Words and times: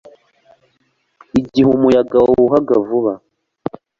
igihe 1.39 1.67
umuyaga 1.75 2.15
wahuhaga 2.25 2.75
vuba 2.87 3.13